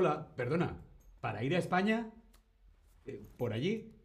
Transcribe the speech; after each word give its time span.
Hola, 0.00 0.28
perdona, 0.36 0.80
¿para 1.20 1.42
ir 1.42 1.56
a 1.56 1.58
España? 1.58 2.08
Eh, 3.04 3.20
¿Por 3.36 3.52
allí? 3.52 3.96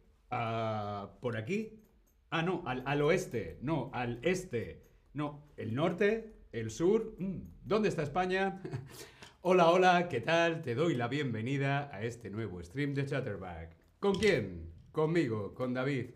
¿Por 1.20 1.36
aquí? 1.36 1.84
Ah, 2.30 2.42
no, 2.42 2.64
al, 2.66 2.82
al 2.84 3.00
oeste, 3.00 3.60
no, 3.62 3.92
al 3.94 4.18
este, 4.22 4.88
no, 5.12 5.46
el 5.56 5.72
norte, 5.72 6.34
el 6.50 6.72
sur. 6.72 7.14
Mm, 7.20 7.42
¿Dónde 7.62 7.90
está 7.90 8.02
España? 8.02 8.60
hola, 9.42 9.70
hola, 9.70 10.08
¿qué 10.08 10.20
tal? 10.20 10.62
Te 10.62 10.74
doy 10.74 10.96
la 10.96 11.06
bienvenida 11.06 11.88
a 11.94 12.02
este 12.02 12.28
nuevo 12.28 12.60
stream 12.60 12.92
de 12.94 13.06
Chatterback. 13.06 13.76
¿Con 14.00 14.16
quién? 14.16 14.72
Conmigo, 14.90 15.54
con 15.54 15.74
David. 15.74 16.06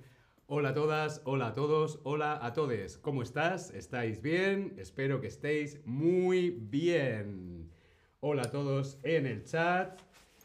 Hola 0.49 0.71
a 0.71 0.75
todas, 0.75 1.23
hola 1.25 1.47
a 1.47 1.55
todos, 1.55 2.01
hola 2.03 2.45
a 2.45 2.53
todos. 2.53 2.99
¿Cómo 2.99 3.23
estás? 3.23 3.71
¿Estáis 3.71 4.21
bien? 4.23 4.75
Espero 4.77 5.21
que 5.21 5.29
estéis 5.29 5.79
muy 5.87 6.51
bien. 6.51 7.78
Hola 8.21 8.43
a 8.43 8.51
todos 8.51 8.99
en 9.05 9.27
el 9.27 9.45
chat. 9.45 10.01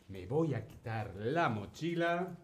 Me 0.07 0.27
voy 0.27 0.53
a 0.53 0.67
quitar 0.67 1.15
la 1.15 1.49
mochila. 1.49 2.37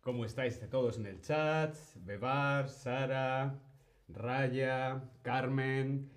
¿Cómo 0.00 0.24
estáis 0.24 0.58
todos 0.68 0.98
en 0.98 1.06
el 1.06 1.20
chat? 1.20 1.76
Bebar, 2.00 2.68
Sara, 2.68 3.60
Raya, 4.08 5.08
Carmen. 5.22 6.10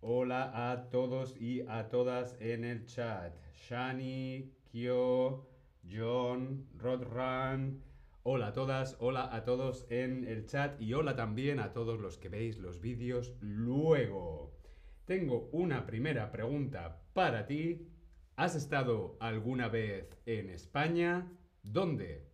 Hola 0.00 0.72
a 0.72 0.88
todos 0.88 1.38
y 1.38 1.60
a 1.68 1.90
todas 1.90 2.38
en 2.40 2.64
el 2.64 2.86
chat. 2.86 3.34
Shani, 3.54 4.50
Kyo, 4.70 5.46
John, 5.86 6.68
Rodran. 6.78 7.82
Hola 8.22 8.46
a 8.46 8.52
todas, 8.54 8.96
hola 8.98 9.28
a 9.30 9.44
todos 9.44 9.84
en 9.90 10.26
el 10.26 10.46
chat 10.46 10.80
y 10.80 10.94
hola 10.94 11.16
también 11.16 11.60
a 11.60 11.74
todos 11.74 12.00
los 12.00 12.16
que 12.16 12.30
veis 12.30 12.56
los 12.56 12.80
vídeos 12.80 13.34
luego. 13.40 14.61
Tengo 15.04 15.48
una 15.50 15.84
primera 15.84 16.30
pregunta 16.30 17.02
para 17.12 17.46
ti. 17.46 17.88
¿Has 18.36 18.54
estado 18.54 19.16
alguna 19.18 19.68
vez 19.68 20.16
en 20.26 20.48
España? 20.48 21.28
¿Dónde? 21.64 22.28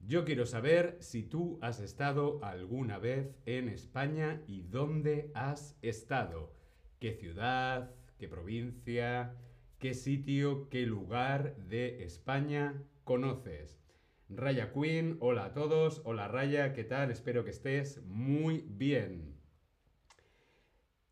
Yo 0.00 0.26
quiero 0.26 0.44
saber 0.44 0.98
si 1.00 1.22
tú 1.22 1.58
has 1.62 1.80
estado 1.80 2.44
alguna 2.44 2.98
vez 2.98 3.34
en 3.46 3.70
España 3.70 4.42
y 4.46 4.62
dónde 4.62 5.30
has 5.34 5.78
estado. 5.80 6.52
¿Qué 7.00 7.14
ciudad? 7.14 7.94
¿Qué 8.18 8.28
provincia? 8.28 9.34
¿Qué 9.78 9.94
sitio? 9.94 10.68
¿Qué 10.68 10.84
lugar 10.84 11.56
de 11.56 12.04
España 12.04 12.82
conoces? 13.04 13.80
Raya 14.28 14.72
Queen, 14.74 15.16
hola 15.20 15.46
a 15.46 15.52
todos. 15.54 16.02
Hola 16.04 16.28
Raya, 16.28 16.74
¿qué 16.74 16.84
tal? 16.84 17.10
Espero 17.10 17.44
que 17.44 17.50
estés 17.50 18.04
muy 18.04 18.66
bien. 18.68 19.37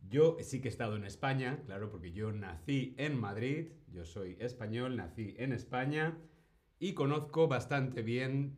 Yo 0.08 0.36
sí 0.40 0.60
que 0.60 0.68
he 0.68 0.70
estado 0.70 0.96
en 0.96 1.04
España, 1.04 1.62
claro, 1.66 1.90
porque 1.90 2.12
yo 2.12 2.32
nací 2.32 2.94
en 2.98 3.18
Madrid, 3.18 3.72
yo 3.92 4.04
soy 4.04 4.36
español, 4.40 4.96
nací 4.96 5.34
en 5.38 5.52
España 5.52 6.18
y 6.78 6.94
conozco 6.94 7.48
bastante 7.48 8.02
bien 8.02 8.56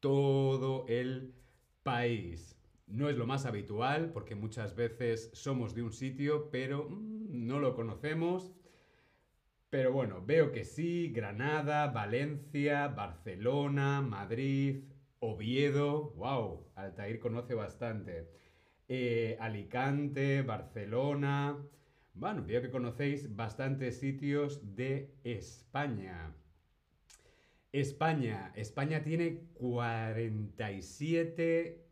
todo 0.00 0.86
el 0.88 1.34
país. 1.82 2.56
No 2.86 3.08
es 3.08 3.16
lo 3.16 3.26
más 3.26 3.46
habitual 3.46 4.12
porque 4.12 4.34
muchas 4.34 4.74
veces 4.76 5.30
somos 5.32 5.74
de 5.74 5.82
un 5.82 5.92
sitio 5.92 6.50
pero 6.50 6.88
mm, 6.88 7.46
no 7.46 7.58
lo 7.58 7.74
conocemos 7.74 8.52
pero 9.76 9.92
bueno, 9.92 10.22
veo 10.24 10.52
que 10.52 10.64
sí, 10.64 11.12
Granada, 11.12 11.88
Valencia, 11.88 12.88
Barcelona, 12.88 14.00
Madrid, 14.00 14.84
Oviedo, 15.18 16.12
wow, 16.16 16.70
Altair 16.76 17.18
conoce 17.18 17.54
bastante. 17.54 18.30
Eh, 18.88 19.36
Alicante, 19.40 20.42
Barcelona. 20.42 21.58
Bueno, 22.14 22.44
veo 22.46 22.62
que 22.62 22.70
conocéis 22.70 23.34
bastantes 23.34 23.98
sitios 23.98 24.76
de 24.76 25.16
España. 25.24 26.32
España. 27.72 28.52
España 28.54 29.02
tiene 29.02 29.48
47 29.54 31.84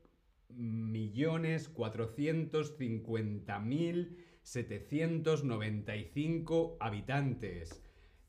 millones 0.48 1.68
450 1.68 3.58
mil 3.58 4.24
795 4.44 6.76
habitantes, 6.78 7.82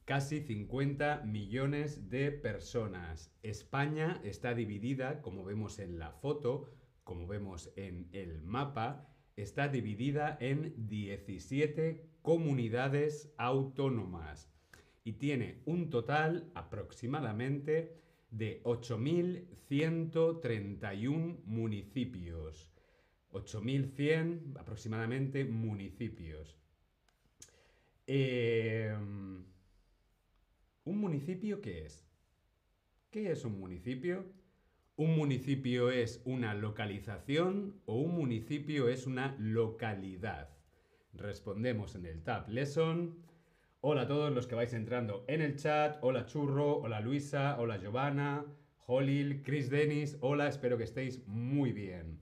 casi 0.05 0.39
50 0.39 1.21
millones 1.25 2.09
de 2.09 2.31
personas. 2.31 3.31
España 3.43 4.21
está 4.23 4.55
dividida, 4.55 5.21
como 5.21 5.43
vemos 5.43 5.77
en 5.79 5.99
la 5.99 6.11
foto, 6.11 6.71
como 7.05 7.27
vemos 7.27 7.71
en 7.77 8.09
el 8.11 8.41
mapa, 8.41 9.07
está 9.37 9.69
dividida 9.69 10.37
en 10.41 10.73
17 10.87 12.09
comunidades 12.21 13.33
autónomas 13.37 14.51
y 15.05 15.13
tiene 15.13 15.61
un 15.65 15.89
total 15.89 16.51
aproximadamente 16.55 17.95
de 18.31 18.61
8.131 18.63 21.37
municipios. 21.45 22.69
8.100 23.31 24.59
aproximadamente 24.59 25.45
municipios. 25.45 26.57
Em, 28.07 29.45
¿Un 30.85 30.99
municipio 30.99 31.61
qué 31.61 31.85
es? 31.85 32.03
¿Qué 33.11 33.31
es 33.31 33.45
un 33.45 33.59
municipio? 33.59 34.25
¿Un 34.97 35.17
municipio 35.17 35.91
es 35.91 36.21
una 36.23 36.53
localización 36.53 37.81
o 37.85 37.95
un 37.95 38.15
municipio 38.15 38.87
es 38.87 39.05
una 39.05 39.35
localidad? 39.37 40.47
Respondemos 41.11 41.95
en 41.95 42.05
el 42.05 42.23
Tab 42.23 42.47
Lesson. 42.47 43.17
Hola 43.81 44.03
a 44.03 44.07
todos 44.07 44.31
los 44.31 44.47
que 44.47 44.55
vais 44.55 44.73
entrando 44.73 45.25
en 45.27 45.41
el 45.41 45.57
chat. 45.57 45.97
Hola 45.99 46.25
Churro, 46.25 46.77
hola 46.77 47.01
Luisa, 47.01 47.59
hola 47.59 47.75
Giovanna, 47.77 48.45
Holil, 48.85 49.43
Chris 49.43 49.69
Dennis. 49.69 50.17
Hola, 50.21 50.47
espero 50.47 50.77
que 50.77 50.85
estéis 50.85 51.27
muy 51.27 51.73
bien. 51.73 52.21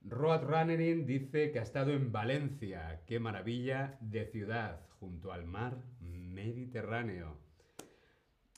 Road 0.00 0.44
Runnerin 0.44 1.04
dice 1.04 1.52
que 1.52 1.58
ha 1.58 1.62
estado 1.62 1.92
en 1.92 2.10
Valencia. 2.10 3.02
Qué 3.06 3.20
maravilla 3.20 3.98
de 4.00 4.24
ciudad, 4.24 4.80
junto 4.98 5.30
al 5.30 5.44
mar 5.44 5.76
Mediterráneo. 6.00 7.51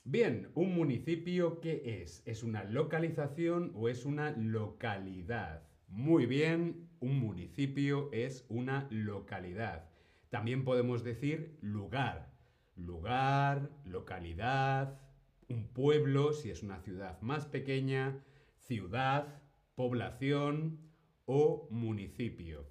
Bien, 0.07 0.51
¿un 0.53 0.75
municipio 0.75 1.59
qué 1.61 2.03
es? 2.03 2.21
¿Es 2.27 2.43
una 2.43 2.63
localización 2.63 3.71
o 3.73 3.89
es 3.89 4.05
una 4.05 4.29
localidad? 4.37 5.63
Muy 5.87 6.27
bien, 6.27 6.91
un 6.99 7.17
municipio 7.19 8.11
es 8.11 8.45
una 8.47 8.87
localidad. 8.91 9.89
También 10.29 10.63
podemos 10.63 11.03
decir 11.03 11.57
lugar. 11.59 12.31
Lugar, 12.75 13.71
localidad, 13.83 15.01
un 15.49 15.69
pueblo, 15.69 16.33
si 16.33 16.51
es 16.51 16.61
una 16.61 16.77
ciudad 16.77 17.19
más 17.21 17.47
pequeña, 17.47 18.23
ciudad, 18.59 19.41
población, 19.73 20.77
o 21.25 21.67
municipio. 21.71 22.69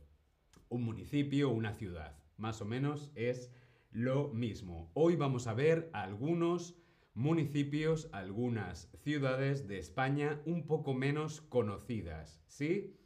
Un 0.69 0.85
municipio 0.85 1.51
o 1.51 1.53
una 1.53 1.73
ciudad. 1.73 2.17
Más 2.37 2.61
o 2.61 2.65
menos 2.65 3.11
es 3.17 3.53
lo 3.91 4.29
mismo. 4.29 4.93
Hoy 4.95 5.17
vamos 5.17 5.49
a 5.49 5.55
ver 5.55 5.91
algunos 5.93 6.77
municipios, 7.15 8.09
algunas 8.13 8.91
ciudades 9.03 9.69
de 9.69 9.79
España 9.79 10.41
un 10.45 10.67
poco 10.67 10.95
menos 10.95 11.41
conocidas. 11.41 12.43
¿Sí? 12.47 12.97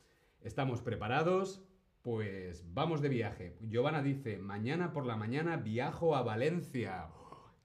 ¿Estamos 0.40 0.82
preparados? 0.82 1.62
Pues 2.02 2.64
vamos 2.72 3.02
de 3.02 3.10
viaje. 3.10 3.58
Giovanna 3.60 4.02
dice, 4.02 4.38
mañana 4.38 4.92
por 4.92 5.04
la 5.04 5.16
mañana 5.16 5.58
viajo 5.58 6.16
a 6.16 6.22
Valencia. 6.22 7.08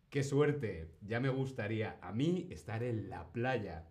¡Qué 0.10 0.24
suerte! 0.24 0.98
Ya 1.02 1.20
me 1.20 1.30
gustaría 1.30 1.98
a 2.02 2.12
mí 2.12 2.48
estar 2.52 2.84
en 2.84 3.10
la 3.10 3.32
playa. 3.32 3.88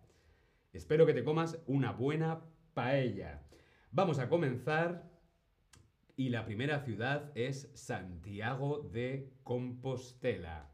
Espero 0.71 1.05
que 1.05 1.13
te 1.13 1.23
comas 1.23 1.61
una 1.65 1.91
buena 1.91 2.45
paella. 2.73 3.43
Vamos 3.91 4.19
a 4.19 4.29
comenzar 4.29 5.11
y 6.15 6.29
la 6.29 6.45
primera 6.45 6.79
ciudad 6.79 7.31
es 7.35 7.71
Santiago 7.73 8.87
de 8.93 9.33
Compostela. 9.43 10.72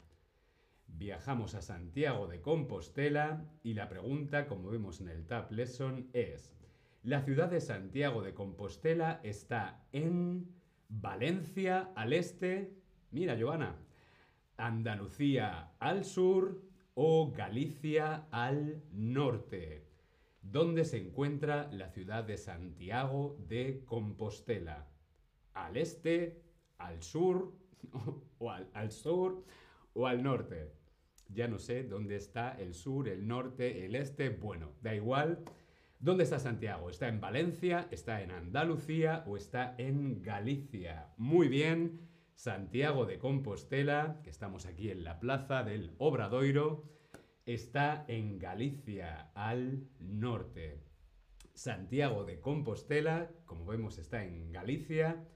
Viajamos 0.98 1.56
a 1.56 1.62
Santiago 1.62 2.28
de 2.28 2.42
Compostela 2.42 3.46
y 3.64 3.74
la 3.74 3.90
pregunta, 3.90 4.48
como 4.48 4.70
vemos 4.70 5.02
en 5.02 5.10
el 5.10 5.26
Tab 5.26 5.52
Lesson, 5.52 6.10
es, 6.14 6.58
¿la 7.04 7.22
ciudad 7.22 7.50
de 7.50 7.62
Santiago 7.62 8.22
de 8.22 8.34
Compostela 8.34 9.20
está 9.24 9.86
en 9.92 10.54
Valencia 10.90 11.92
al 11.96 12.14
este? 12.14 12.74
Mira, 13.12 13.38
Joana, 13.40 13.76
Andalucía 14.58 15.72
al 15.80 16.04
sur 16.04 16.62
o 16.94 17.32
Galicia 17.32 18.28
al 18.30 18.84
norte. 18.92 19.88
¿Dónde 20.42 20.84
se 20.84 20.98
encuentra 20.98 21.72
la 21.72 21.90
ciudad 21.90 22.24
de 22.24 22.38
Santiago 22.38 23.38
de 23.48 23.84
Compostela? 23.86 24.88
¿Al 25.54 25.78
este, 25.78 26.42
al 26.78 27.02
sur, 27.02 27.54
o 28.40 28.52
al, 28.52 28.92
sur 28.92 29.46
o 29.94 30.08
al 30.08 30.24
norte? 30.24 30.74
Ya 31.30 31.48
no 31.48 31.60
sé 31.60 31.84
dónde 31.84 32.16
está 32.16 32.52
el 32.60 32.74
sur, 32.74 33.08
el 33.08 33.28
norte, 33.28 33.86
el 33.86 33.96
este. 33.96 34.30
Bueno, 34.30 34.74
da 34.82 34.96
igual. 34.96 35.44
¿Dónde 36.00 36.24
está 36.24 36.40
Santiago? 36.40 36.90
¿Está 36.90 37.08
en 37.08 37.22
Valencia? 37.22 37.88
¿Está 37.92 38.22
en 38.22 38.32
Andalucía? 38.32 39.24
¿O 39.28 39.38
está 39.38 39.76
en 39.78 40.22
Galicia? 40.22 41.14
Muy 41.18 41.48
bien. 41.48 42.08
Santiago 42.36 43.06
de 43.06 43.20
Compostela, 43.20 44.22
que 44.24 44.30
estamos 44.30 44.66
aquí 44.66 44.90
en 44.90 45.04
la 45.04 45.20
plaza 45.20 45.64
del 45.64 45.92
Obradoiro, 45.98 46.86
está 47.46 48.06
en 48.08 48.40
Galicia, 48.40 49.30
al 49.34 49.90
norte. 50.00 50.80
Santiago 51.54 52.24
de 52.24 52.40
Compostela, 52.40 53.30
como 53.44 53.66
vemos, 53.66 53.98
está 53.98 54.24
en 54.24 54.54
Galicia. 54.54 55.28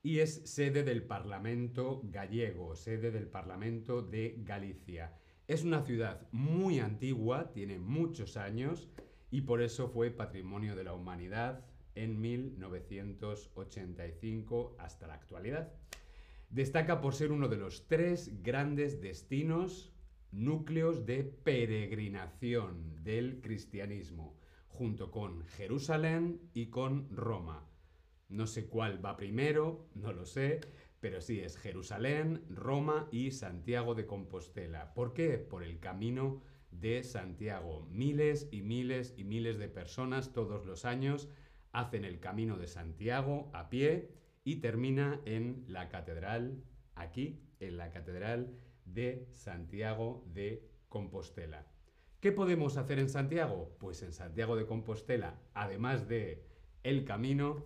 y 0.04 0.20
es 0.20 0.48
sede 0.48 0.84
del 0.84 1.02
Parlamento 1.04 2.02
gallego, 2.04 2.76
sede 2.76 3.10
del 3.10 3.28
Parlamento 3.28 4.04
de 4.04 4.36
Galicia. 4.44 5.18
Es 5.48 5.64
una 5.64 5.82
ciudad 5.82 6.28
muy 6.32 6.80
antigua, 6.80 7.52
tiene 7.52 7.80
muchos 7.80 8.38
años 8.38 8.90
y 9.32 9.42
por 9.42 9.64
eso 9.64 9.90
fue 9.90 10.12
Patrimonio 10.12 10.76
de 10.76 10.84
la 10.84 10.94
Humanidad 10.94 11.66
en 11.96 12.22
1985 12.22 14.76
hasta 14.78 15.08
la 15.08 15.16
actualidad. 15.16 15.74
Destaca 16.52 17.02
por 17.02 17.16
ser 17.16 17.32
uno 17.32 17.48
de 17.48 17.58
los 17.58 17.88
tres 17.88 18.44
grandes 18.44 19.02
destinos, 19.02 19.97
núcleos 20.32 21.06
de 21.06 21.24
peregrinación 21.24 23.04
del 23.04 23.42
cristianismo, 23.42 24.38
junto 24.68 25.12
con 25.12 25.44
Jerusalén 25.46 26.42
y 26.54 26.68
con 26.68 27.10
Roma. 27.16 27.68
No 28.30 28.46
sé 28.46 28.68
cuál 28.68 29.04
va 29.04 29.18
primero, 29.18 29.88
no 29.96 30.12
lo 30.12 30.26
sé, 30.26 30.60
pero 31.00 31.22
sí 31.22 31.40
es 31.40 31.58
Jerusalén, 31.58 32.44
Roma 32.50 33.08
y 33.12 33.32
Santiago 33.32 33.96
de 33.96 34.06
Compostela. 34.06 34.94
¿Por 34.94 35.14
qué? 35.14 35.38
Por 35.38 35.64
el 35.64 35.80
camino 35.80 36.42
de 36.72 37.04
Santiago. 37.04 37.88
Miles 37.90 38.50
y 38.52 38.62
miles 38.62 39.14
y 39.18 39.24
miles 39.24 39.58
de 39.58 39.70
personas 39.70 40.34
todos 40.34 40.66
los 40.66 40.86
años 40.86 41.30
hacen 41.72 42.06
el 42.06 42.20
camino 42.20 42.58
de 42.58 42.68
Santiago 42.68 43.50
a 43.54 43.70
pie 43.70 44.12
y 44.44 44.58
termina 44.58 45.22
en 45.26 45.64
la 45.68 45.90
catedral, 45.90 46.64
aquí, 46.96 47.42
en 47.60 47.78
la 47.78 47.92
catedral 47.92 48.58
de 48.94 49.28
Santiago 49.32 50.24
de 50.34 50.68
Compostela. 50.90 51.68
¿Qué 52.20 52.32
podemos 52.32 52.78
hacer 52.78 53.00
en 53.00 53.10
Santiago? 53.10 53.76
Pues 53.80 54.02
en 54.02 54.12
Santiago 54.12 54.56
de 54.56 54.66
Compostela, 54.66 55.40
además 55.54 56.08
de 56.08 56.44
el 56.84 57.06
camino, 57.06 57.66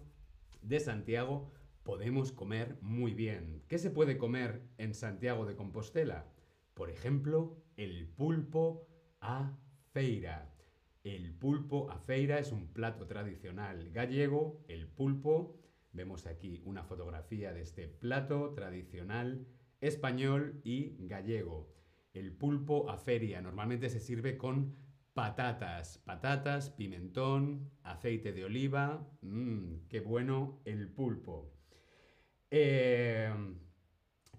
de 0.61 0.79
Santiago 0.79 1.51
podemos 1.83 2.31
comer 2.31 2.77
muy 2.81 3.13
bien. 3.13 3.63
¿Qué 3.67 3.77
se 3.77 3.89
puede 3.89 4.17
comer 4.17 4.61
en 4.77 4.93
Santiago 4.93 5.45
de 5.45 5.55
Compostela? 5.55 6.27
Por 6.73 6.89
ejemplo, 6.89 7.57
el 7.77 8.07
pulpo 8.07 8.87
a 9.19 9.57
feira. 9.91 10.53
El 11.03 11.33
pulpo 11.33 11.89
a 11.89 11.97
feira 11.99 12.39
es 12.39 12.51
un 12.51 12.67
plato 12.73 13.07
tradicional 13.07 13.89
gallego. 13.91 14.63
El 14.67 14.87
pulpo, 14.87 15.59
vemos 15.93 16.27
aquí 16.27 16.61
una 16.65 16.83
fotografía 16.83 17.53
de 17.53 17.61
este 17.61 17.87
plato 17.87 18.53
tradicional 18.53 19.47
español 19.81 20.61
y 20.63 20.95
gallego. 21.07 21.73
El 22.13 22.31
pulpo 22.31 22.89
a 22.89 22.97
feria 22.97 23.41
normalmente 23.41 23.89
se 23.89 23.99
sirve 23.99 24.37
con 24.37 24.75
patatas, 25.13 25.97
patatas, 25.99 26.69
pimentón, 26.69 27.69
aceite 27.83 28.31
de 28.31 28.45
oliva, 28.45 29.07
mmm, 29.21 29.87
qué 29.89 29.99
bueno 29.99 30.61
el 30.65 30.87
pulpo. 30.87 31.51
Eh, 32.49 33.33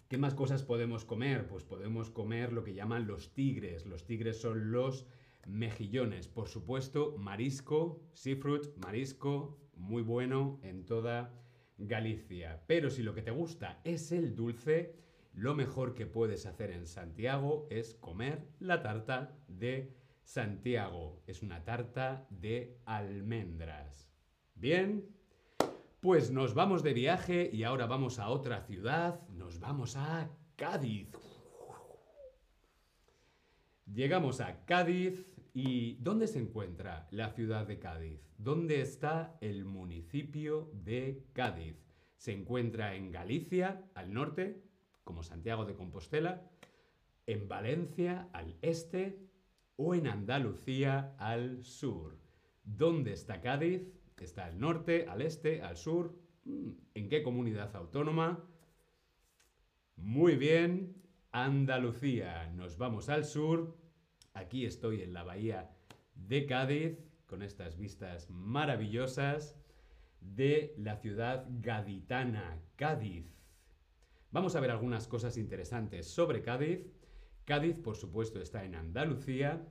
¿Qué 0.08 0.18
más 0.18 0.34
cosas 0.34 0.62
podemos 0.62 1.06
comer? 1.06 1.48
Pues 1.48 1.64
podemos 1.64 2.10
comer 2.10 2.52
lo 2.52 2.64
que 2.64 2.74
llaman 2.74 3.06
los 3.06 3.32
tigres. 3.32 3.86
Los 3.86 4.04
tigres 4.04 4.38
son 4.38 4.70
los 4.70 5.06
mejillones. 5.46 6.28
Por 6.28 6.48
supuesto, 6.48 7.16
marisco, 7.16 8.02
seafood, 8.12 8.76
marisco, 8.76 9.58
muy 9.74 10.02
bueno 10.02 10.60
en 10.62 10.84
toda 10.84 11.32
Galicia. 11.78 12.62
Pero 12.66 12.90
si 12.90 13.02
lo 13.02 13.14
que 13.14 13.22
te 13.22 13.30
gusta 13.30 13.80
es 13.84 14.12
el 14.12 14.36
dulce, 14.36 15.01
lo 15.34 15.54
mejor 15.54 15.94
que 15.94 16.06
puedes 16.06 16.46
hacer 16.46 16.70
en 16.70 16.86
Santiago 16.86 17.66
es 17.70 17.94
comer 17.94 18.46
la 18.60 18.82
tarta 18.82 19.36
de 19.48 19.94
Santiago. 20.22 21.22
Es 21.26 21.42
una 21.42 21.64
tarta 21.64 22.26
de 22.30 22.78
almendras. 22.84 24.10
Bien, 24.54 25.08
pues 26.00 26.30
nos 26.30 26.54
vamos 26.54 26.82
de 26.82 26.92
viaje 26.92 27.48
y 27.52 27.64
ahora 27.64 27.86
vamos 27.86 28.18
a 28.18 28.28
otra 28.28 28.62
ciudad. 28.62 29.26
Nos 29.28 29.58
vamos 29.58 29.96
a 29.96 30.30
Cádiz. 30.56 31.08
Llegamos 33.86 34.40
a 34.40 34.64
Cádiz 34.64 35.26
y 35.54 35.94
¿dónde 36.00 36.26
se 36.26 36.38
encuentra 36.38 37.08
la 37.10 37.30
ciudad 37.30 37.66
de 37.66 37.78
Cádiz? 37.78 38.20
¿Dónde 38.38 38.80
está 38.80 39.36
el 39.40 39.64
municipio 39.64 40.70
de 40.72 41.24
Cádiz? 41.32 41.76
Se 42.16 42.32
encuentra 42.32 42.94
en 42.94 43.10
Galicia, 43.10 43.84
al 43.94 44.12
norte, 44.12 44.62
como 45.04 45.22
Santiago 45.22 45.64
de 45.64 45.74
Compostela, 45.74 46.42
en 47.26 47.48
Valencia, 47.48 48.28
al 48.32 48.56
este, 48.62 49.18
o 49.76 49.94
en 49.94 50.06
Andalucía 50.06 51.14
al 51.18 51.64
sur. 51.64 52.18
¿Dónde 52.64 53.12
está 53.12 53.40
Cádiz? 53.40 53.82
¿Está 54.18 54.46
al 54.46 54.60
norte, 54.60 55.06
al 55.08 55.22
este, 55.22 55.62
al 55.62 55.76
sur? 55.76 56.16
Mm, 56.44 56.70
¿En 56.94 57.08
qué 57.08 57.22
comunidad 57.22 57.74
autónoma? 57.74 58.44
Muy 59.96 60.36
bien, 60.36 60.94
Andalucía. 61.32 62.50
Nos 62.54 62.78
vamos 62.78 63.08
al 63.08 63.24
sur. 63.24 63.76
Aquí 64.34 64.64
estoy 64.64 65.02
en 65.02 65.12
la 65.12 65.24
bahía 65.24 65.70
de 66.14 66.46
Cádiz, 66.46 66.98
con 67.26 67.42
estas 67.42 67.76
vistas 67.76 68.30
maravillosas 68.30 69.56
de 70.20 70.74
la 70.78 70.96
ciudad 70.96 71.46
gaditana, 71.48 72.60
Cádiz. 72.76 73.41
Vamos 74.32 74.56
a 74.56 74.60
ver 74.60 74.70
algunas 74.70 75.08
cosas 75.08 75.36
interesantes 75.36 76.06
sobre 76.06 76.40
Cádiz. 76.40 76.86
Cádiz, 77.44 77.76
por 77.76 77.96
supuesto, 77.96 78.40
está 78.40 78.64
en 78.64 78.74
Andalucía 78.74 79.68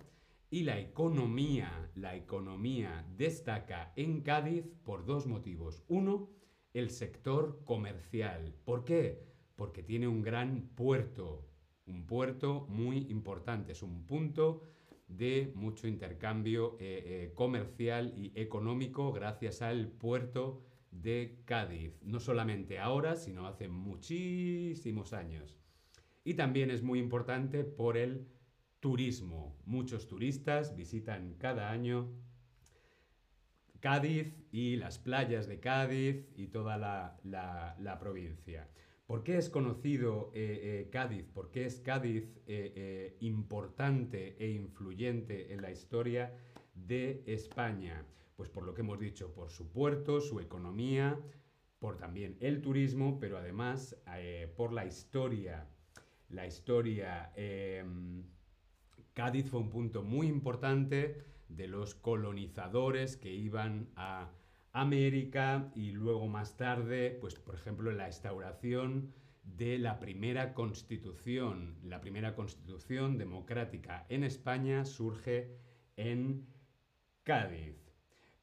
y 0.51 0.61
la 0.61 0.79
economía, 0.79 1.89
la 1.95 2.15
economía 2.15 3.03
destaca 3.17 3.91
en 3.95 4.21
Cádiz 4.21 4.67
por 4.83 5.03
dos 5.03 5.25
motivos. 5.25 5.83
Uno, 5.87 6.29
el 6.75 6.91
sector 6.91 7.63
comercial. 7.65 8.53
¿Por 8.63 8.85
qué? 8.85 9.25
Porque 9.55 9.81
tiene 9.81 10.07
un 10.07 10.21
gran 10.21 10.69
puerto, 10.75 11.49
un 11.87 12.05
puerto 12.05 12.67
muy 12.69 13.07
importante, 13.09 13.71
es 13.71 13.81
un 13.81 14.05
punto 14.05 14.61
de 15.07 15.51
mucho 15.55 15.87
intercambio 15.87 16.77
eh, 16.79 17.03
eh, 17.03 17.31
comercial 17.33 18.13
y 18.15 18.31
económico 18.39 19.11
gracias 19.11 19.63
al 19.63 19.87
puerto 19.87 20.61
de 20.91 21.41
Cádiz. 21.45 21.93
No 22.03 22.19
solamente 22.19 22.79
ahora, 22.79 23.15
sino 23.15 23.47
hace 23.47 23.67
muchísimos 23.67 25.13
años. 25.13 25.57
Y 26.23 26.35
también 26.35 26.69
es 26.69 26.83
muy 26.83 26.99
importante 26.99 27.63
por 27.63 27.97
el 27.97 28.27
turismo. 28.79 29.57
Muchos 29.65 30.07
turistas 30.07 30.75
visitan 30.75 31.35
cada 31.35 31.71
año 31.71 32.11
Cádiz 33.81 34.35
y 34.51 34.75
las 34.75 34.99
playas 34.99 35.47
de 35.47 35.59
Cádiz 35.59 36.27
y 36.35 36.47
toda 36.47 36.77
la, 36.77 37.97
provincia. 37.99 38.69
¿Por 39.07 39.23
qué 39.23 39.37
es 39.37 39.49
conocido 39.49 40.31
eh, 40.35 40.85
eh, 40.85 40.89
Cádiz? 40.91 41.27
¿Por 41.27 41.51
qué 41.51 41.65
es 41.65 41.79
Cádiz 41.79 42.23
eh, 42.45 43.17
importante 43.21 44.37
e 44.39 44.51
influyente 44.51 45.51
en 45.51 45.63
la 45.63 45.71
historia 45.71 46.31
de 46.75 47.23
España? 47.25 48.05
Pues 48.41 48.49
por 48.49 48.65
lo 48.65 48.73
que 48.73 48.81
hemos 48.81 48.97
dicho, 48.97 49.31
por 49.35 49.51
su 49.51 49.69
puerto, 49.71 50.19
su 50.19 50.39
economía, 50.39 51.19
por 51.77 51.97
también 51.97 52.37
el 52.39 52.59
turismo, 52.59 53.19
pero 53.19 53.37
además 53.37 53.95
por 54.55 54.73
la 54.73 54.87
historia 54.87 55.69
la 56.31 56.47
historia. 56.47 57.31
Em, 57.35 58.23
Cádiz 59.13 59.47
fue 59.47 59.59
un 59.59 59.69
punto 59.69 60.01
muy 60.01 60.25
importante 60.25 61.23
de 61.49 61.67
los 61.67 61.93
colonizadores 61.93 63.15
que 63.15 63.31
iban 63.31 63.89
a 63.95 64.31
América 64.71 65.71
y 65.75 65.91
luego 65.91 66.27
más 66.27 66.57
tarde, 66.57 67.17
pues 67.19 67.35
por 67.35 67.53
ejemplo, 67.55 67.91
la 67.91 68.07
instauración 68.07 69.13
de 69.43 69.77
la 69.77 69.99
primera 69.99 70.53
constitución. 70.53 71.77
La 71.83 71.99
primera 71.99 72.33
constitución 72.33 73.17
democrática 73.17 74.05
en 74.09 74.23
España 74.23 74.85
surge 74.85 75.57
en 75.95 76.47
Cádiz. 77.23 77.90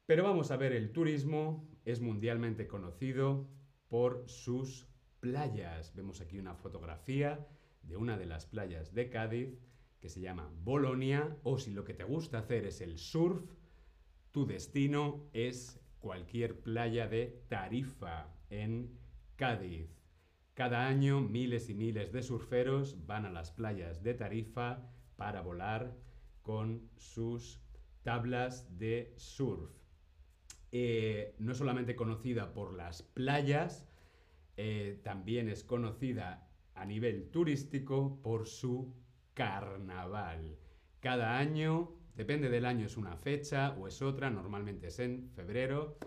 Pero 0.09 0.23
vamos 0.23 0.49
a 0.49 0.57
ver, 0.57 0.73
el 0.73 0.91
turismo 0.91 1.69
es 1.85 2.01
mundialmente 2.01 2.65
conocido 2.65 3.47
por 3.89 4.27
sus 4.27 4.87
playas. 5.19 5.93
Vemos 5.93 6.19
aquí 6.19 6.39
una 6.39 6.55
fotografía 6.55 7.47
de 7.83 7.95
una 7.95 8.17
de 8.17 8.25
las 8.25 8.47
playas 8.47 8.95
de 8.95 9.11
Cádiz 9.11 9.59
que 9.99 10.09
se 10.09 10.19
llama 10.19 10.51
Bolonia 10.63 11.37
o 11.43 11.59
si 11.59 11.69
lo 11.69 11.83
que 11.83 11.93
te 11.93 12.05
gusta 12.05 12.39
hacer 12.39 12.65
es 12.65 12.81
el 12.81 12.97
surf, 12.97 13.53
tu 14.31 14.47
destino 14.47 15.29
es 15.31 15.79
cualquier 15.99 16.59
playa 16.59 17.07
de 17.07 17.43
Tarifa 17.47 18.33
en 18.49 18.97
Cádiz. 19.35 19.95
Cada 20.55 20.87
año 20.87 21.21
miles 21.21 21.69
y 21.69 21.75
miles 21.75 22.11
de 22.11 22.23
surferos 22.23 23.05
van 23.05 23.27
a 23.27 23.31
las 23.31 23.51
playas 23.51 24.01
de 24.01 24.15
Tarifa 24.15 24.89
para 25.17 25.43
volar 25.43 25.95
con 26.41 26.89
sus 26.97 27.61
tablas 28.01 28.75
de 28.79 29.13
surf. 29.17 29.69
Eh, 30.71 31.35
no 31.39 31.55
solamente 31.55 31.95
conocida 31.95 32.53
por 32.53 32.73
las 32.73 33.01
playas, 33.01 33.87
eh, 34.57 34.99
también 35.03 35.49
es 35.49 35.63
conocida 35.63 36.47
a 36.75 36.85
nivel 36.85 37.29
turístico 37.31 38.21
por 38.21 38.47
su 38.47 38.93
carnaval. 39.33 40.57
Cada 40.99 41.37
año, 41.37 41.91
depende 42.15 42.49
del 42.49 42.65
año, 42.65 42.85
es 42.85 42.97
una 42.97 43.15
fecha 43.15 43.71
o 43.79 43.87
es 43.87 44.01
otra, 44.01 44.29
normalmente 44.29 44.87
es 44.87 44.99
en 44.99 45.29
febrero, 45.29 45.97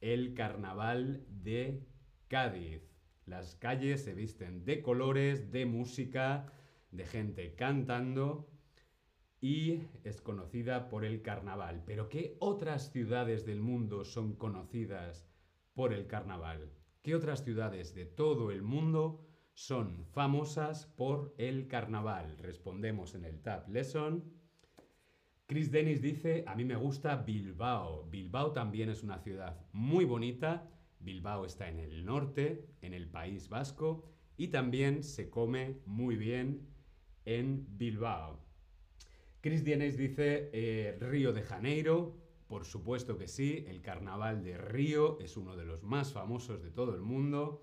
el 0.00 0.34
carnaval 0.34 1.24
de 1.28 1.86
Cádiz. 2.28 2.82
Las 3.24 3.54
calles 3.54 4.02
se 4.02 4.14
visten 4.14 4.64
de 4.64 4.82
colores, 4.82 5.52
de 5.52 5.64
música, 5.64 6.52
de 6.90 7.06
gente 7.06 7.54
cantando 7.54 8.51
y 9.42 9.88
es 10.04 10.22
conocida 10.22 10.88
por 10.88 11.04
el 11.04 11.20
carnaval. 11.20 11.82
Pero 11.84 12.08
¿qué 12.08 12.36
otras 12.38 12.92
ciudades 12.92 13.44
del 13.44 13.60
mundo 13.60 14.04
son 14.04 14.36
conocidas 14.36 15.28
por 15.74 15.92
el 15.92 16.06
carnaval? 16.06 16.70
¿Qué 17.02 17.16
otras 17.16 17.42
ciudades 17.42 17.92
de 17.92 18.06
todo 18.06 18.52
el 18.52 18.62
mundo 18.62 19.26
son 19.54 20.06
famosas 20.12 20.86
por 20.86 21.34
el 21.38 21.66
carnaval? 21.66 22.38
Respondemos 22.38 23.16
en 23.16 23.24
el 23.24 23.42
Tab 23.42 23.68
Lesson. 23.68 24.32
Chris 25.46 25.72
Dennis 25.72 26.00
dice, 26.00 26.44
a 26.46 26.54
mí 26.54 26.64
me 26.64 26.76
gusta 26.76 27.16
Bilbao. 27.16 28.08
Bilbao 28.08 28.52
también 28.52 28.90
es 28.90 29.02
una 29.02 29.18
ciudad 29.18 29.66
muy 29.72 30.04
bonita. 30.04 30.70
Bilbao 31.00 31.44
está 31.46 31.68
en 31.68 31.80
el 31.80 32.04
norte, 32.04 32.68
en 32.80 32.94
el 32.94 33.08
País 33.08 33.48
Vasco, 33.48 34.08
y 34.36 34.48
también 34.48 35.02
se 35.02 35.30
come 35.30 35.80
muy 35.84 36.14
bien 36.14 36.68
en 37.24 37.66
Bilbao. 37.76 38.41
Chris 39.42 39.64
Dennis 39.64 39.96
dice 39.96 40.50
eh, 40.52 40.96
Río 41.00 41.32
de 41.32 41.42
Janeiro. 41.42 42.16
Por 42.46 42.64
supuesto 42.64 43.18
que 43.18 43.26
sí, 43.26 43.64
el 43.66 43.82
carnaval 43.82 44.44
de 44.44 44.56
Río 44.56 45.18
es 45.18 45.36
uno 45.36 45.56
de 45.56 45.64
los 45.64 45.82
más 45.82 46.12
famosos 46.12 46.62
de 46.62 46.70
todo 46.70 46.94
el 46.94 47.00
mundo. 47.00 47.60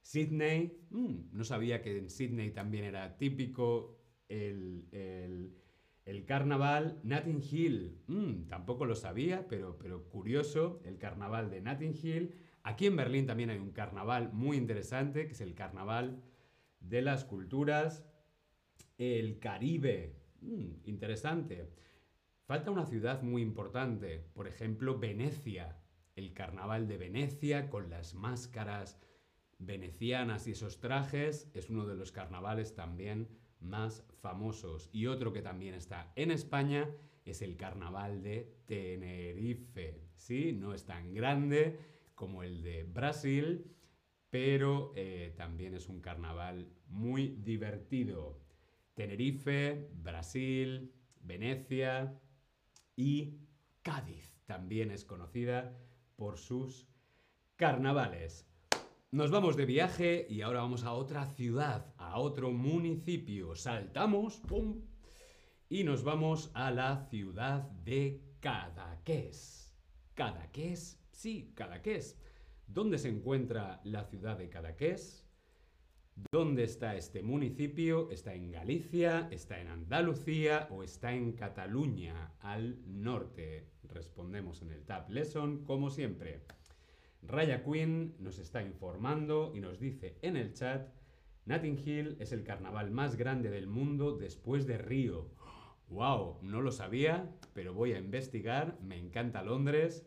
Sydney, 0.00 0.86
mm, 0.88 1.36
no 1.36 1.44
sabía 1.44 1.82
que 1.82 1.98
en 1.98 2.08
Sydney 2.08 2.50
también 2.52 2.84
era 2.84 3.18
típico 3.18 3.98
el, 4.26 5.54
carnaval. 6.26 6.98
Notting 7.02 7.42
Hill, 7.42 7.98
mm, 8.06 8.48
tampoco 8.48 8.86
lo 8.86 8.94
sabía, 8.94 9.46
pero, 9.48 9.76
pero 9.76 10.08
curioso, 10.08 10.80
el 10.86 10.96
carnaval 10.96 11.50
de 11.50 11.60
Notting 11.60 11.94
Hill. 12.02 12.34
Aquí 12.62 12.86
en 12.86 12.96
Berlín 12.96 13.26
también 13.26 13.50
hay 13.50 13.58
un 13.58 13.72
carnaval 13.72 14.32
muy 14.32 14.56
interesante, 14.56 15.26
que 15.26 15.32
es 15.32 15.42
el 15.42 15.54
carnaval 15.54 16.22
de 16.80 17.02
las 17.02 17.26
culturas. 17.26 18.02
El 18.96 19.38
Caribe, 19.40 20.16
mm, 20.40 20.88
interesante. 20.88 21.70
Falta 22.44 22.70
una 22.70 22.86
ciudad 22.86 23.22
muy 23.22 23.42
importante, 23.42 24.24
por 24.32 24.48
ejemplo, 24.48 24.98
Venecia. 24.98 25.76
El 26.16 26.32
carnaval 26.32 26.88
de 26.88 26.96
Venecia 26.96 27.68
con 27.70 27.90
las 27.90 28.14
máscaras 28.14 28.98
venecianas 29.58 30.46
y 30.46 30.52
esos 30.52 30.80
trajes 30.80 31.50
es 31.54 31.68
uno 31.68 31.86
de 31.86 31.96
los 31.96 32.12
carnavales 32.12 32.74
también 32.74 33.28
más 33.60 34.04
famosos. 34.20 34.88
Y 34.92 35.06
otro 35.06 35.32
que 35.32 35.42
también 35.42 35.74
está 35.74 36.12
en 36.16 36.30
España 36.30 36.88
es 37.24 37.42
el 37.42 37.56
carnaval 37.56 38.22
de 38.22 38.62
Tenerife. 38.66 40.00
Sí, 40.16 40.52
no 40.52 40.74
es 40.74 40.84
tan 40.84 41.12
grande 41.12 41.78
como 42.14 42.42
el 42.42 42.62
de 42.62 42.84
Brasil, 42.84 43.70
pero 44.30 44.92
eh, 44.96 45.34
también 45.36 45.74
es 45.74 45.88
un 45.88 46.00
carnaval 46.00 46.68
muy 46.88 47.28
divertido. 47.28 48.40
Tenerife, 48.98 49.92
Brasil, 50.02 50.92
Venecia 51.20 52.20
y 52.96 53.38
Cádiz 53.80 54.42
también 54.44 54.90
es 54.90 55.04
conocida 55.04 55.78
por 56.16 56.36
sus 56.36 56.88
carnavales. 57.54 58.50
Nos 59.12 59.30
vamos 59.30 59.56
de 59.56 59.66
viaje 59.66 60.26
y 60.28 60.42
ahora 60.42 60.62
vamos 60.62 60.82
a 60.82 60.94
otra 60.94 61.26
ciudad, 61.26 61.94
a 61.96 62.18
otro 62.18 62.50
municipio. 62.50 63.54
Saltamos, 63.54 64.40
¡pum! 64.40 64.82
Y 65.68 65.84
nos 65.84 66.02
vamos 66.02 66.50
a 66.54 66.72
la 66.72 67.06
ciudad 67.08 67.70
de 67.70 68.20
Cadaqués. 68.40 69.78
¿Cadaqués? 70.14 71.00
Sí, 71.12 71.52
Cadaqués. 71.54 72.20
¿Dónde 72.66 72.98
se 72.98 73.10
encuentra 73.10 73.80
la 73.84 74.02
ciudad 74.06 74.36
de 74.36 74.48
Cadaqués? 74.48 75.27
¿Dónde 76.32 76.64
está 76.64 76.96
este 76.96 77.22
municipio? 77.22 78.10
¿Está 78.10 78.34
en 78.34 78.50
Galicia? 78.50 79.28
¿Está 79.30 79.60
en 79.60 79.68
Andalucía? 79.68 80.66
¿O 80.70 80.82
está 80.82 81.14
en 81.14 81.32
Cataluña, 81.32 82.32
al 82.40 82.76
norte? 82.86 83.68
Respondemos 83.84 84.60
en 84.60 84.72
el 84.72 84.84
Tab 84.84 85.08
Lesson, 85.10 85.64
como 85.64 85.90
siempre. 85.90 86.42
Raya 87.22 87.62
Queen 87.62 88.16
nos 88.18 88.38
está 88.40 88.62
informando 88.62 89.52
y 89.54 89.60
nos 89.60 89.78
dice 89.78 90.18
en 90.20 90.36
el 90.36 90.52
chat, 90.54 90.88
Notting 91.46 91.78
Hill 91.78 92.16
es 92.18 92.32
el 92.32 92.42
carnaval 92.42 92.90
más 92.90 93.16
grande 93.16 93.48
del 93.48 93.68
mundo 93.68 94.16
después 94.16 94.66
de 94.66 94.76
Río. 94.76 95.30
¡Wow! 95.88 96.40
No 96.42 96.60
lo 96.60 96.72
sabía, 96.72 97.32
pero 97.54 97.72
voy 97.72 97.92
a 97.92 97.98
investigar. 97.98 98.76
Me 98.82 98.98
encanta 98.98 99.42
Londres 99.42 100.06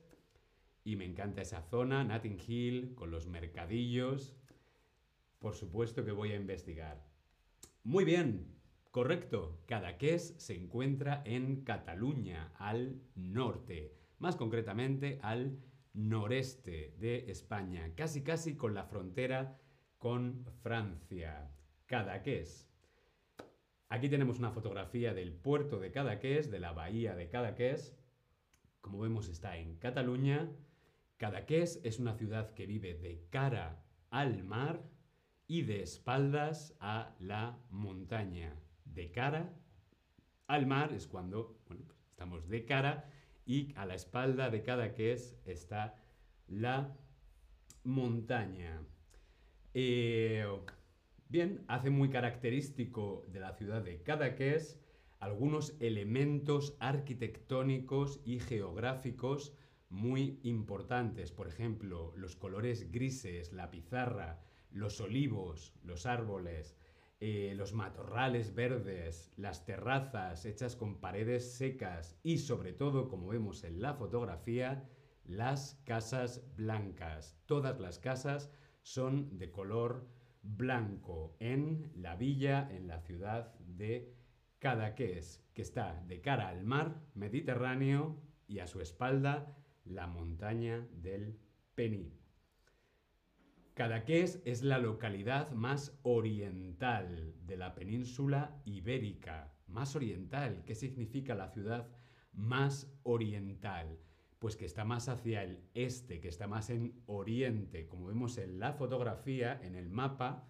y 0.83 0.97
me 0.97 1.05
encanta 1.05 1.41
esa 1.41 1.61
zona, 1.61 2.03
Notting 2.03 2.37
Hill, 2.45 2.93
con 2.95 3.11
los 3.11 3.27
mercadillos. 3.27 4.35
Por 5.41 5.55
supuesto 5.55 6.05
que 6.05 6.11
voy 6.11 6.33
a 6.33 6.35
investigar. 6.35 7.03
Muy 7.83 8.05
bien, 8.05 8.59
correcto. 8.91 9.59
Cadaqués 9.65 10.35
se 10.37 10.55
encuentra 10.55 11.23
en 11.25 11.63
Cataluña, 11.63 12.53
al 12.59 13.01
norte. 13.15 13.97
Más 14.19 14.35
concretamente, 14.35 15.17
al 15.23 15.57
noreste 15.93 16.93
de 16.99 17.31
España, 17.31 17.91
casi 17.95 18.23
casi 18.23 18.55
con 18.55 18.75
la 18.75 18.83
frontera 18.83 19.59
con 19.97 20.45
Francia. 20.61 21.49
Cadaqués. 21.87 22.69
Aquí 23.89 24.09
tenemos 24.09 24.37
una 24.37 24.51
fotografía 24.51 25.15
del 25.15 25.33
puerto 25.33 25.79
de 25.79 25.89
Cadaqués, 25.89 26.51
de 26.51 26.59
la 26.59 26.71
bahía 26.71 27.15
de 27.15 27.29
Cadaqués. 27.29 27.97
Como 28.79 28.99
vemos 28.99 29.27
está 29.27 29.57
en 29.57 29.77
Cataluña. 29.77 30.51
Cadaqués 31.17 31.81
es 31.83 31.97
una 31.97 32.13
ciudad 32.13 32.53
que 32.53 32.67
vive 32.67 32.93
de 32.93 33.25
cara 33.31 33.83
al 34.11 34.43
mar 34.43 34.90
y 35.51 35.63
de 35.63 35.83
espaldas 35.83 36.77
a 36.79 37.13
la 37.19 37.59
montaña. 37.71 38.55
De 38.85 39.11
cara 39.11 39.53
al 40.47 40.65
mar 40.65 40.93
es 40.93 41.07
cuando 41.07 41.59
pues, 41.65 41.81
estamos 42.09 42.47
de 42.47 42.63
cara 42.63 43.11
y 43.45 43.73
a 43.75 43.85
la 43.85 43.95
espalda 43.95 44.49
de 44.49 44.63
Cadaqués 44.63 45.35
está 45.43 46.01
la 46.47 46.95
montaña. 47.83 48.81
Eh, 49.73 50.45
bien, 51.27 51.65
hace 51.67 51.89
muy 51.89 52.09
característico 52.09 53.25
de 53.27 53.41
la 53.41 53.51
ciudad 53.51 53.81
de 53.81 54.01
Cadaqués 54.03 54.79
algunos 55.19 55.75
elementos 55.81 56.77
arquitectónicos 56.79 58.21
y 58.23 58.39
geográficos 58.39 59.53
muy 59.89 60.39
importantes. 60.43 61.33
Por 61.33 61.49
ejemplo, 61.49 62.13
los 62.15 62.37
colores 62.37 62.89
grises, 62.89 63.51
la 63.51 63.69
pizarra, 63.69 64.39
los 64.71 65.01
olivos, 65.01 65.73
los 65.83 66.05
árboles, 66.05 66.75
eh, 67.19 67.53
los 67.55 67.73
matorrales 67.73 68.55
verdes, 68.55 69.31
las 69.37 69.65
terrazas 69.65 70.45
hechas 70.45 70.75
con 70.75 70.99
paredes 70.99 71.53
secas 71.53 72.17
y 72.23 72.39
sobre 72.39 72.73
todo, 72.73 73.09
como 73.09 73.27
vemos 73.27 73.63
en 73.63 73.81
la 73.81 73.93
fotografía, 73.93 74.89
las 75.25 75.79
casas 75.85 76.43
blancas. 76.55 77.37
Todas 77.45 77.79
las 77.79 77.99
casas 77.99 78.51
son 78.81 79.37
de 79.37 79.51
color 79.51 80.07
blanco 80.41 81.35
en 81.39 81.91
la 81.95 82.15
villa, 82.15 82.67
en 82.71 82.87
la 82.87 82.99
ciudad 83.01 83.53
de 83.59 84.15
Cadaqués, 84.59 85.43
que 85.53 85.61
está 85.61 86.03
de 86.07 86.21
cara 86.21 86.47
al 86.47 86.63
mar 86.63 87.01
Mediterráneo 87.13 88.19
y 88.47 88.59
a 88.59 88.67
su 88.67 88.81
espalda 88.81 89.55
la 89.85 90.07
montaña 90.07 90.87
del 90.91 91.39
Pení. 91.75 92.20
Cadaqués 93.81 94.39
es 94.45 94.61
la 94.61 94.77
localidad 94.77 95.49
más 95.53 95.97
oriental 96.03 97.33
de 97.47 97.57
la 97.57 97.73
península 97.73 98.61
ibérica. 98.63 99.55
Más 99.65 99.95
oriental, 99.95 100.61
¿qué 100.67 100.75
significa 100.75 101.33
la 101.33 101.49
ciudad 101.49 101.89
más 102.31 102.93
oriental? 103.01 103.97
Pues 104.37 104.55
que 104.55 104.65
está 104.65 104.85
más 104.85 105.09
hacia 105.09 105.41
el 105.41 105.63
este, 105.73 106.21
que 106.21 106.27
está 106.27 106.47
más 106.47 106.69
en 106.69 107.01
oriente. 107.07 107.87
Como 107.87 108.05
vemos 108.05 108.37
en 108.37 108.59
la 108.59 108.73
fotografía, 108.73 109.59
en 109.63 109.73
el 109.73 109.89
mapa, 109.89 110.47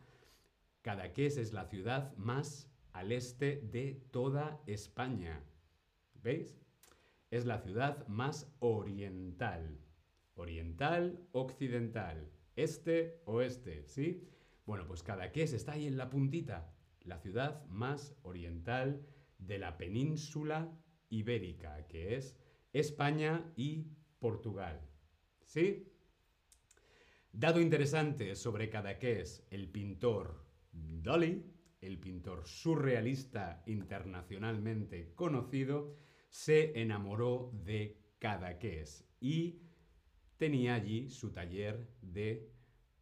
Cadaqués 0.82 1.38
es 1.38 1.54
la 1.54 1.64
ciudad 1.64 2.14
más 2.18 2.70
al 2.92 3.14
este 3.14 3.62
de 3.62 3.94
toda 4.12 4.62
España. 4.68 5.42
¿Veis? 6.16 6.60
Es 7.30 7.46
la 7.46 7.60
ciudad 7.60 8.06
más 8.10 8.54
oriental. 8.60 9.80
Oriental, 10.34 11.26
occidental. 11.32 12.30
Este, 12.56 13.22
oeste, 13.26 13.84
¿sí? 13.88 14.28
Bueno, 14.66 14.86
pues 14.88 15.04
Cadaqués 15.04 15.54
está 15.54 15.74
ahí 15.74 15.88
en 15.88 15.98
la 15.98 16.10
puntita. 16.10 16.74
La 17.02 17.18
ciudad 17.18 17.66
más 17.66 18.16
oriental 18.22 19.06
de 19.38 19.58
la 19.58 19.78
península 19.78 20.72
ibérica, 21.10 21.88
que 21.88 22.16
es 22.16 22.38
España 22.74 23.52
y 23.56 23.88
Portugal. 24.20 24.82
¿Sí? 25.44 25.88
Dado 27.34 27.60
interesante 27.60 28.36
sobre 28.36 28.70
Cadaqués, 28.70 29.46
el 29.50 29.70
pintor 29.70 30.46
Dalí, 30.72 31.44
el 31.82 31.98
pintor 31.98 32.46
surrealista 32.46 33.64
internacionalmente 33.66 35.14
conocido, 35.16 35.98
se 36.30 36.80
enamoró 36.80 37.52
de 37.54 37.98
Cadaqués 38.20 39.06
y 39.20 39.62
tenía 40.42 40.74
allí 40.74 41.08
su 41.12 41.34
taller 41.34 41.88
de 42.02 42.52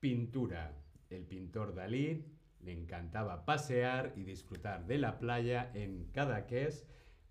pintura. 0.02 0.78
El 1.10 1.24
pintor 1.24 1.74
Dalí 1.74 2.26
le 2.60 2.74
encantaba 2.74 3.46
pasear 3.46 4.12
y 4.18 4.24
disfrutar 4.24 4.86
de 4.88 4.98
la 4.98 5.20
playa 5.20 5.72
en 5.74 6.12
Cadaqués. 6.12 6.86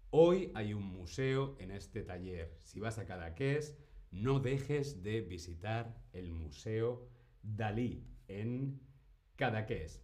Hoy 0.09 0.51
hay 0.55 0.73
un 0.73 0.85
museo 0.85 1.57
en 1.61 1.73
este 1.73 2.03
taller. 2.03 2.57
Si 2.63 2.81
vas 2.81 2.99
a 2.99 3.05
Cadaqués, 3.05 3.77
no 4.11 4.41
dejes 4.41 5.03
de 5.03 5.21
visitar 5.21 5.95
el 6.15 6.33
Museo 6.33 7.07
Dalí 7.43 8.03
en 8.29 8.81
Cadaqués. 9.37 10.03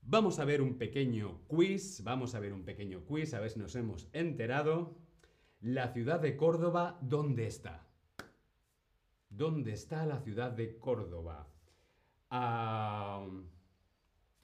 Vamos 0.00 0.38
a 0.38 0.46
ver 0.46 0.62
un 0.62 0.78
pequeño 0.78 1.42
quiz, 1.46 2.02
vamos 2.02 2.34
a 2.34 2.40
ver 2.40 2.54
un 2.54 2.64
pequeño 2.64 3.04
quiz, 3.04 3.34
a 3.34 3.40
ver 3.40 3.50
si 3.50 3.58
nos 3.58 3.76
hemos 3.76 4.08
enterado. 4.14 4.96
La 5.60 5.92
ciudad 5.92 6.20
de 6.20 6.38
Córdoba, 6.38 6.98
¿dónde 7.02 7.46
está? 7.46 7.86
¿Dónde 9.28 9.72
está 9.72 10.06
la 10.06 10.20
ciudad 10.20 10.52
de 10.52 10.78
Córdoba? 10.78 11.48
Ah, 12.30 13.26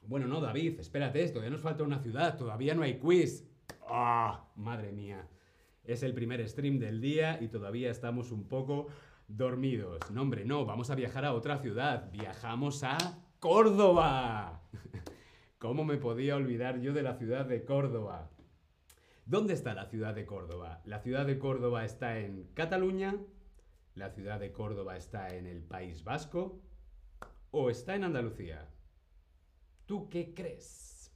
bueno, 0.03 0.27
no, 0.27 0.41
David, 0.41 0.81
espérate, 0.81 1.27
todavía 1.29 1.51
nos 1.51 1.61
falta 1.61 1.85
una 1.85 2.01
ciudad, 2.01 2.37
todavía 2.37 2.75
no 2.75 2.83
hay 2.83 2.99
quiz. 2.99 3.49
¡Ah! 3.89 4.49
madre 4.57 4.93
mía. 4.93 5.29
Es 5.85 6.03
el 6.03 6.15
primer 6.15 6.47
stream 6.49 6.79
del 6.79 7.01
día 7.01 7.39
y 7.41 7.49
todavía 7.49 7.91
estamos 7.91 8.31
un 8.31 8.49
poco 8.49 8.89
dormidos. 9.29 9.99
No, 10.11 10.23
hombre, 10.23 10.45
no, 10.45 10.65
vamos 10.65 10.91
a 10.91 10.95
viajar 10.95 11.25
a 11.25 11.35
otra 11.35 11.59
ciudad. 11.59 12.11
Viajamos 12.13 12.85
a 12.85 12.99
Córdoba. 13.41 14.63
¿Cómo 15.59 15.85
me 15.85 15.97
podía 15.97 16.37
olvidar 16.37 16.81
yo 16.81 16.93
de 16.93 17.03
la 17.03 17.15
ciudad 17.15 17.47
de 17.47 17.65
Córdoba? 17.65 18.31
¿Dónde 19.27 19.55
está 19.55 19.75
la 19.75 19.87
ciudad 19.87 20.15
de 20.15 20.27
Córdoba? 20.27 20.83
La 20.85 21.01
ciudad 21.01 21.27
de 21.27 21.39
Córdoba 21.39 21.85
está 21.85 22.19
en 22.19 22.49
Cataluña, 22.55 23.17
la 23.95 24.11
ciudad 24.11 24.41
de 24.41 24.53
Córdoba 24.53 24.97
está 24.97 25.35
en 25.35 25.47
el 25.47 25.63
País 25.63 26.05
Vasco 26.05 26.61
o 27.51 27.71
está 27.71 27.95
en 27.95 28.05
Andalucía. 28.05 28.69
¿Tú 29.87 30.09
qué 30.09 30.33
crees? 30.35 31.13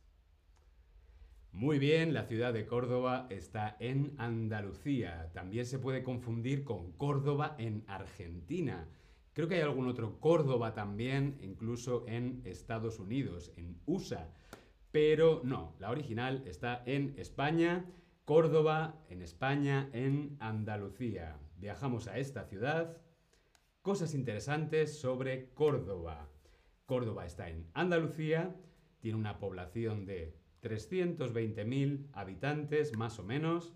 Muy 1.53 1.79
bien, 1.79 2.13
la 2.13 2.25
ciudad 2.25 2.53
de 2.53 2.67
Córdoba 2.67 3.27
está 3.31 3.79
en 3.81 4.15
Andalucía. 4.19 5.31
También 5.33 5.65
se 5.65 5.79
puede 5.79 6.03
confundir 6.03 6.65
con 6.65 6.93
Córdoba 6.93 7.55
en 7.59 7.83
Argentina. 7.87 8.87
Creo 9.33 9.49
que 9.49 9.55
hay 9.55 9.63
algún 9.63 9.89
otro 9.89 10.21
Córdoba 10.21 10.75
también, 10.75 11.39
incluso 11.41 12.05
en 12.09 12.43
Estados 12.45 12.99
Unidos, 12.99 13.53
en 13.57 13.81
USA. 13.87 14.31
Pero 14.93 15.41
no, 15.45 15.75
la 15.79 15.91
original 15.91 16.43
está 16.47 16.83
en 16.85 17.15
España, 17.17 17.87
Córdoba, 18.27 19.03
en 19.09 19.23
España, 19.23 19.89
en 19.95 20.37
Andalucía. 20.41 21.39
Viajamos 21.59 22.07
a 22.09 22.19
esta 22.19 22.45
ciudad. 22.45 23.01
Cosas 23.83 24.15
interesantes 24.15 24.99
sobre 24.99 25.53
Córdoba. 25.55 26.29
Córdoba 26.85 27.25
está 27.25 27.49
en 27.49 27.69
Andalucía, 27.75 28.55
tiene 29.01 29.19
una 29.19 29.39
población 29.39 30.07
de 30.07 30.37
320.000 30.63 32.09
habitantes 32.13 32.97
más 32.97 33.19
o 33.19 33.25
menos. 33.25 33.75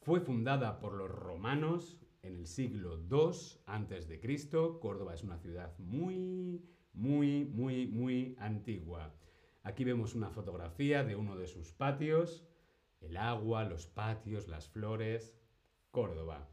Fue 0.00 0.20
fundada 0.20 0.80
por 0.80 0.94
los 0.94 1.10
romanos 1.10 2.00
en 2.22 2.36
el 2.36 2.46
siglo 2.46 2.98
II 3.10 3.60
antes 3.66 4.08
de 4.08 4.20
Cristo. 4.20 4.80
Córdoba 4.80 5.14
es 5.14 5.22
una 5.22 5.38
ciudad 5.38 5.76
muy, 5.78 6.62
muy, 6.92 7.44
muy, 7.46 7.86
muy 7.86 8.36
antigua. 8.38 9.14
Aquí 9.62 9.84
vemos 9.84 10.14
una 10.14 10.30
fotografía 10.30 11.04
de 11.04 11.16
uno 11.16 11.36
de 11.36 11.46
sus 11.46 11.72
patios, 11.72 12.46
el 13.00 13.16
agua, 13.16 13.64
los 13.64 13.86
patios, 13.86 14.48
las 14.48 14.68
flores. 14.68 15.34
Córdoba. 15.90 16.48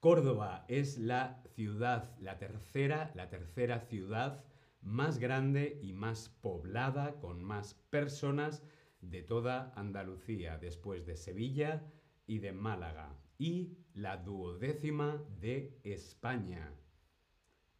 Córdoba 0.00 0.64
es 0.68 0.98
la 0.98 1.42
ciudad, 1.54 2.16
la 2.20 2.38
tercera, 2.38 3.12
la 3.14 3.28
tercera 3.28 3.80
ciudad 3.80 4.44
más 4.82 5.18
grande 5.18 5.78
y 5.82 5.92
más 5.92 6.28
poblada, 6.28 7.18
con 7.18 7.42
más 7.42 7.74
personas 7.90 8.62
de 9.00 9.22
toda 9.22 9.72
Andalucía, 9.74 10.58
después 10.58 11.06
de 11.06 11.16
Sevilla 11.16 11.82
y 12.26 12.38
de 12.38 12.52
Málaga 12.52 13.18
y 13.38 13.78
la 13.94 14.16
duodécima 14.16 15.22
de 15.40 15.78
España. 15.84 16.72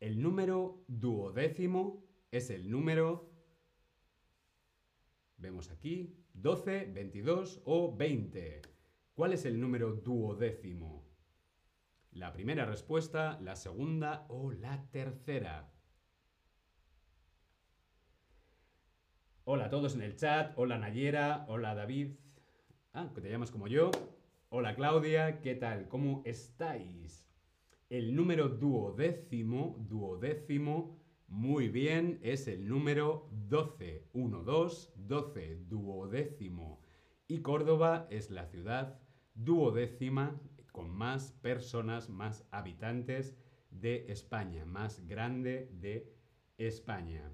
El 0.00 0.20
número 0.20 0.84
duodécimo 0.88 2.04
es 2.30 2.50
el 2.50 2.70
número, 2.70 3.30
vemos 5.38 5.70
aquí, 5.70 6.16
12, 6.34 6.86
22 6.92 7.62
o 7.64 7.96
20. 7.96 8.62
¿Cuál 9.14 9.32
es 9.32 9.46
el 9.46 9.58
número 9.58 9.92
duodécimo? 9.92 11.05
La 12.16 12.32
primera 12.32 12.64
respuesta, 12.64 13.38
la 13.42 13.56
segunda 13.56 14.24
o 14.30 14.50
la 14.50 14.82
tercera. 14.90 15.70
Hola 19.44 19.66
a 19.66 19.68
todos 19.68 19.96
en 19.96 20.00
el 20.00 20.16
chat, 20.16 20.54
hola 20.56 20.78
Nayera, 20.78 21.44
hola 21.46 21.74
David. 21.74 22.14
Ah, 22.94 23.12
que 23.14 23.20
te 23.20 23.28
llamas 23.28 23.50
como 23.50 23.68
yo. 23.68 23.90
Hola 24.48 24.74
Claudia, 24.74 25.42
¿qué 25.42 25.56
tal? 25.56 25.88
¿Cómo 25.88 26.22
estáis? 26.24 27.28
El 27.90 28.16
número 28.16 28.48
duodécimo, 28.48 29.76
duodécimo, 29.86 30.98
muy 31.28 31.68
bien, 31.68 32.18
es 32.22 32.48
el 32.48 32.66
número 32.66 33.28
12. 33.30 34.08
1, 34.14 34.42
2, 34.42 34.92
12, 34.96 35.56
duodécimo. 35.68 36.80
Y 37.28 37.42
Córdoba 37.42 38.06
es 38.08 38.30
la 38.30 38.46
ciudad 38.46 39.02
duodécima 39.34 40.40
con 40.76 40.94
más 40.94 41.32
personas, 41.40 42.08
más 42.10 42.46
habitantes 42.50 43.34
de 43.70 44.12
España, 44.12 44.66
más 44.66 45.08
grande 45.08 45.70
de 45.72 46.14
España. 46.58 47.32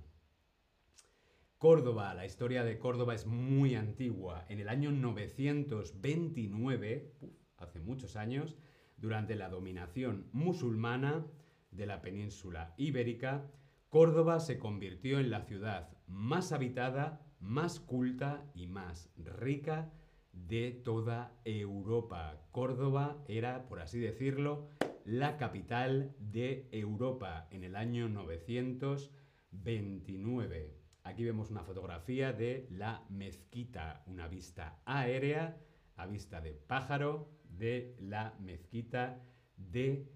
Córdoba, 1.59 2.15
la 2.15 2.25
historia 2.25 2.63
de 2.63 2.79
Córdoba 2.79 3.17
es 3.17 3.27
muy 3.27 3.75
antigua. 3.75 4.47
En 4.49 4.61
el 4.61 4.69
año 4.69 4.93
929, 4.93 7.17
hace 7.57 7.81
muchos 7.81 8.15
años, 8.15 8.57
durante 8.97 9.35
la 9.35 9.49
dominación 9.49 10.29
musulmana 10.31 11.27
de 11.73 11.87
la 11.87 12.01
península 12.01 12.75
ibérica, 12.77 13.51
Córdoba 13.89 14.39
se 14.39 14.61
convirtió 14.61 15.19
en 15.19 15.31
la 15.31 15.43
ciudad 15.43 15.89
más 16.07 16.53
habitada, 16.53 17.27
más 17.41 17.81
culta 17.81 18.49
y 18.55 18.69
más 18.69 19.11
rica 19.17 19.91
de 20.33 20.71
toda 20.71 21.35
Europa. 21.45 22.41
Córdoba 22.51 23.23
era, 23.29 23.69
por 23.69 23.81
así 23.81 24.01
decirlo, 24.01 24.71
la 25.05 25.37
capital 25.37 26.15
de 26.19 26.69
Europa 26.73 27.47
en 27.51 27.65
el 27.65 27.77
año 27.77 28.09
929. 28.09 30.83
Aquí 31.05 31.25
vemos 31.25 31.51
una 31.51 31.65
fotografía 31.65 32.33
de 32.33 32.69
la 32.71 33.05
mezquita, 33.09 34.05
una 34.07 34.29
vista 34.29 34.79
aérea, 34.85 35.57
a 35.97 36.07
vista 36.07 36.41
de 36.41 36.55
pájaro, 36.55 37.29
de 37.45 37.97
la 37.99 38.37
mezquita 38.41 39.21
de 39.57 40.09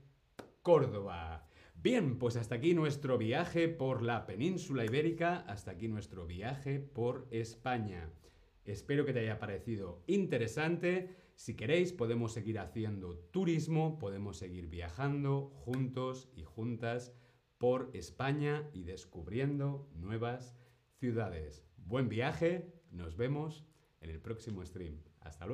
Córdoba. 0.62 1.48
Bien, 1.74 2.18
pues 2.18 2.36
hasta 2.36 2.54
aquí 2.56 2.74
nuestro 2.74 3.18
viaje 3.18 3.68
por 3.68 4.02
la 4.02 4.26
península 4.26 4.84
ibérica, 4.84 5.44
hasta 5.46 5.72
aquí 5.72 5.88
nuestro 5.88 6.26
viaje 6.26 6.80
por 6.80 7.26
España. 7.30 8.10
Espero 8.66 9.04
que 9.04 9.12
te 9.12 9.20
haya 9.20 9.38
parecido 9.38 10.02
interesante. 10.06 11.16
Si 11.36 11.54
queréis, 11.54 11.92
podemos 11.92 12.32
seguir 12.32 12.58
haciendo 12.58 13.16
turismo, 13.30 13.98
podemos 13.98 14.38
seguir 14.38 14.68
viajando 14.68 15.50
juntos 15.54 16.30
y 16.34 16.42
juntas 16.42 17.14
por 17.58 17.90
España 17.94 18.68
y 18.72 18.82
descubriendo 18.82 19.88
nuevas 19.94 20.56
ciudades. 20.98 21.64
Buen 21.76 22.08
viaje, 22.08 22.72
nos 22.90 23.16
vemos 23.16 23.64
en 24.00 24.10
el 24.10 24.20
próximo 24.20 24.64
stream. 24.64 25.02
Hasta 25.20 25.30
luego. 25.30 25.44